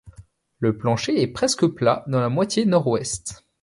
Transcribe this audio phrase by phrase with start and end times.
[0.57, 3.45] Le plancher est presque plat dans la moitié nord-ouest.